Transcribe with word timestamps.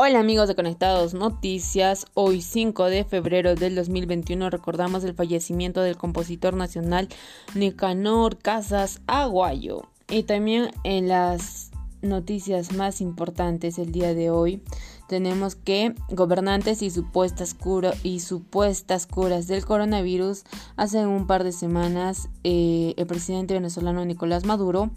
Hola 0.00 0.20
amigos 0.20 0.46
de 0.46 0.54
Conectados 0.54 1.12
Noticias, 1.12 2.06
hoy 2.14 2.40
5 2.40 2.84
de 2.84 3.02
febrero 3.02 3.56
del 3.56 3.74
2021 3.74 4.48
recordamos 4.48 5.02
el 5.02 5.12
fallecimiento 5.12 5.80
del 5.80 5.96
compositor 5.96 6.54
nacional 6.54 7.08
Nicanor 7.56 8.38
Casas 8.38 9.00
Aguayo. 9.08 9.82
Y 10.08 10.22
también 10.22 10.70
en 10.84 11.08
las 11.08 11.72
noticias 12.00 12.72
más 12.74 13.00
importantes 13.00 13.76
el 13.80 13.90
día 13.90 14.14
de 14.14 14.30
hoy 14.30 14.62
tenemos 15.08 15.56
que 15.56 15.96
gobernantes 16.10 16.80
y 16.82 16.90
supuestas, 16.90 17.56
y 18.04 18.20
supuestas 18.20 19.08
curas 19.08 19.48
del 19.48 19.64
coronavirus 19.64 20.44
hace 20.76 21.08
un 21.08 21.26
par 21.26 21.42
de 21.42 21.50
semanas 21.50 22.28
eh, 22.44 22.94
el 22.96 23.06
presidente 23.08 23.54
venezolano 23.54 24.04
Nicolás 24.04 24.44
Maduro 24.44 24.92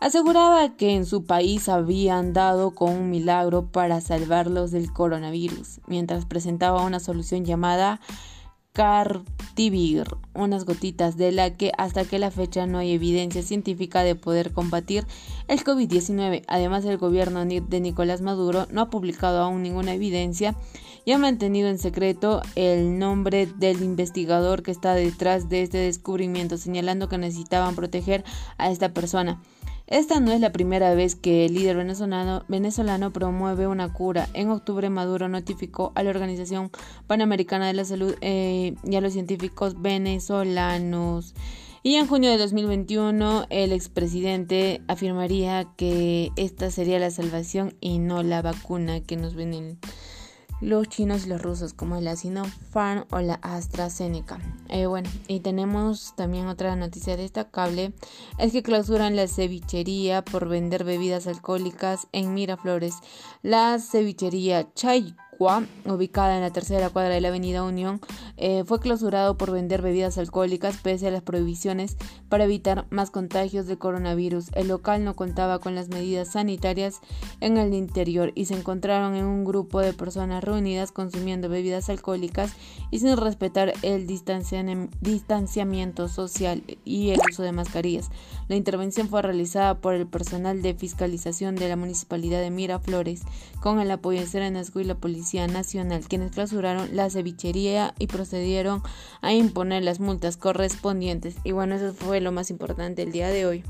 aseguraba 0.00 0.76
que 0.76 0.94
en 0.94 1.06
su 1.06 1.24
país 1.24 1.68
habían 1.68 2.32
dado 2.32 2.74
con 2.74 2.90
un 2.90 3.10
milagro 3.10 3.70
para 3.70 4.00
salvarlos 4.00 4.70
del 4.70 4.92
coronavirus, 4.92 5.80
mientras 5.86 6.26
presentaba 6.26 6.82
una 6.82 7.00
solución 7.00 7.44
llamada 7.44 8.00
Cartivir, 8.72 10.06
unas 10.32 10.64
gotitas 10.64 11.16
de 11.16 11.32
la 11.32 11.56
que 11.56 11.72
hasta 11.76 12.04
que 12.04 12.20
la 12.20 12.30
fecha 12.30 12.66
no 12.66 12.78
hay 12.78 12.92
evidencia 12.92 13.42
científica 13.42 14.04
de 14.04 14.14
poder 14.14 14.52
combatir 14.52 15.06
el 15.48 15.64
COVID-19. 15.64 16.44
Además, 16.46 16.84
el 16.84 16.96
gobierno 16.96 17.44
de 17.44 17.80
Nicolás 17.80 18.20
Maduro 18.20 18.68
no 18.70 18.82
ha 18.82 18.90
publicado 18.90 19.40
aún 19.40 19.62
ninguna 19.64 19.92
evidencia 19.92 20.54
y 21.04 21.12
ha 21.12 21.18
mantenido 21.18 21.68
en 21.68 21.78
secreto 21.78 22.42
el 22.54 22.98
nombre 22.98 23.46
del 23.46 23.82
investigador 23.82 24.62
que 24.62 24.70
está 24.70 24.94
detrás 24.94 25.48
de 25.48 25.62
este 25.62 25.78
descubrimiento, 25.78 26.56
señalando 26.56 27.08
que 27.08 27.18
necesitaban 27.18 27.74
proteger 27.74 28.24
a 28.56 28.70
esta 28.70 28.94
persona. 28.94 29.42
Esta 29.90 30.20
no 30.20 30.30
es 30.30 30.40
la 30.40 30.52
primera 30.52 30.94
vez 30.94 31.16
que 31.16 31.46
el 31.46 31.54
líder 31.54 31.76
venezolano, 31.76 33.12
promueve 33.12 33.66
una 33.66 33.92
cura. 33.92 34.28
En 34.34 34.48
octubre 34.50 34.88
Maduro 34.88 35.28
notificó 35.28 35.90
a 35.96 36.04
la 36.04 36.10
Organización 36.10 36.70
Panamericana 37.08 37.66
de 37.66 37.72
la 37.72 37.84
Salud 37.84 38.14
eh, 38.20 38.76
y 38.84 38.94
a 38.94 39.00
los 39.00 39.14
científicos 39.14 39.82
venezolanos. 39.82 41.34
Y 41.82 41.96
en 41.96 42.06
junio 42.06 42.30
de 42.30 42.38
2021 42.38 43.46
el 43.50 43.72
expresidente 43.72 44.80
afirmaría 44.86 45.66
que 45.76 46.30
esta 46.36 46.70
sería 46.70 47.00
la 47.00 47.10
salvación 47.10 47.74
y 47.80 47.98
no 47.98 48.22
la 48.22 48.42
vacuna 48.42 49.00
que 49.00 49.16
nos 49.16 49.34
ven 49.34 49.78
los 50.60 50.88
chinos 50.88 51.26
y 51.26 51.28
los 51.28 51.42
rusos, 51.42 51.72
como 51.72 52.00
la 52.00 52.16
Sinopharm 52.16 53.04
o 53.10 53.20
la 53.20 53.34
AstraZeneca. 53.34 54.38
Eh, 54.68 54.86
bueno, 54.86 55.08
y 55.28 55.40
tenemos 55.40 56.14
también 56.16 56.46
otra 56.46 56.76
noticia 56.76 57.16
destacable, 57.16 57.92
es 58.38 58.52
que 58.52 58.62
clausuran 58.62 59.16
la 59.16 59.26
cevichería 59.26 60.22
por 60.24 60.48
vender 60.48 60.84
bebidas 60.84 61.26
alcohólicas 61.26 62.08
en 62.12 62.34
Miraflores. 62.34 62.94
La 63.42 63.78
cevichería 63.78 64.72
Chay 64.74 65.14
ubicada 65.86 66.36
en 66.36 66.42
la 66.42 66.50
tercera 66.50 66.90
cuadra 66.90 67.14
de 67.14 67.20
la 67.22 67.28
Avenida 67.28 67.64
Unión, 67.64 68.00
eh, 68.42 68.64
fue 68.64 68.80
clausurado 68.80 69.36
por 69.36 69.52
vender 69.52 69.82
bebidas 69.82 70.16
alcohólicas 70.16 70.78
pese 70.78 71.08
a 71.08 71.10
las 71.10 71.22
prohibiciones 71.22 71.98
para 72.30 72.44
evitar 72.44 72.86
más 72.88 73.10
contagios 73.10 73.66
de 73.66 73.76
coronavirus. 73.76 74.46
El 74.54 74.68
local 74.68 75.04
no 75.04 75.14
contaba 75.14 75.58
con 75.58 75.74
las 75.74 75.90
medidas 75.90 76.32
sanitarias 76.32 77.00
en 77.40 77.58
el 77.58 77.74
interior 77.74 78.32
y 78.34 78.46
se 78.46 78.54
encontraron 78.54 79.14
en 79.14 79.26
un 79.26 79.44
grupo 79.44 79.80
de 79.80 79.92
personas 79.92 80.42
reunidas 80.42 80.90
consumiendo 80.90 81.50
bebidas 81.50 81.90
alcohólicas 81.90 82.54
y 82.90 83.00
sin 83.00 83.18
respetar 83.18 83.74
el 83.82 84.06
distanciamiento 84.06 86.08
social 86.08 86.62
y 86.84 87.10
el 87.10 87.20
uso 87.30 87.42
de 87.42 87.52
mascarillas. 87.52 88.10
La 88.48 88.56
intervención 88.56 89.08
fue 89.08 89.20
realizada 89.20 89.82
por 89.82 89.92
el 89.94 90.06
personal 90.06 90.62
de 90.62 90.72
fiscalización 90.72 91.56
de 91.56 91.68
la 91.68 91.76
Municipalidad 91.76 92.40
de 92.40 92.50
Miraflores 92.50 93.20
con 93.60 93.80
el 93.80 93.90
apoyo 93.90 94.20
de 94.20 94.26
Serenazgo 94.26 94.80
y 94.80 94.84
la 94.84 94.94
Policía 94.94 95.46
Nacional, 95.46 96.08
quienes 96.08 96.32
clausuraron 96.32 96.96
la 96.96 97.10
cevichería 97.10 97.94
y 97.98 98.06
procedieron 98.30 98.80
a 99.22 99.32
imponer 99.32 99.82
las 99.82 99.98
multas 99.98 100.36
correspondientes. 100.36 101.34
Y 101.42 101.50
bueno, 101.50 101.74
eso 101.74 101.92
fue 101.92 102.20
lo 102.20 102.30
más 102.30 102.50
importante 102.50 103.02
el 103.02 103.10
día 103.10 103.28
de 103.28 103.44
hoy. 103.44 103.64